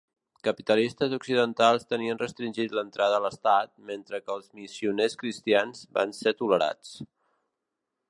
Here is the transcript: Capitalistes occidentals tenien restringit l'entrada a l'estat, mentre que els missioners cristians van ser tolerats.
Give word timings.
Capitalistes 0.45 1.11
occidentals 1.17 1.85
tenien 1.95 2.21
restringit 2.21 2.73
l'entrada 2.77 3.19
a 3.19 3.23
l'estat, 3.27 3.75
mentre 3.93 4.23
que 4.25 4.35
els 4.39 4.51
missioners 4.63 5.21
cristians 5.25 5.89
van 5.99 6.21
ser 6.23 6.39
tolerats. 6.45 6.97